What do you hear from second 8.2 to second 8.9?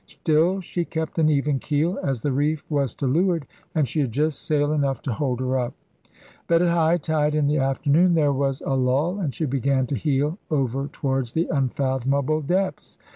was a